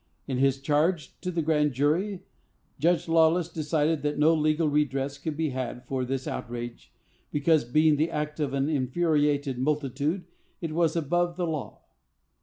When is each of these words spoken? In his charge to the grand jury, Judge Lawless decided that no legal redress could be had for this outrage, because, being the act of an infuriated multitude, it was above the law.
In 0.25 0.39
his 0.39 0.59
charge 0.59 1.15
to 1.19 1.29
the 1.29 1.43
grand 1.43 1.73
jury, 1.73 2.23
Judge 2.79 3.07
Lawless 3.07 3.49
decided 3.49 4.01
that 4.01 4.17
no 4.17 4.33
legal 4.33 4.67
redress 4.67 5.19
could 5.19 5.37
be 5.37 5.51
had 5.51 5.85
for 5.85 6.03
this 6.03 6.27
outrage, 6.27 6.91
because, 7.29 7.65
being 7.65 7.97
the 7.97 8.09
act 8.09 8.39
of 8.39 8.55
an 8.55 8.67
infuriated 8.67 9.59
multitude, 9.59 10.25
it 10.59 10.71
was 10.71 10.95
above 10.95 11.35
the 11.35 11.45
law. 11.45 11.83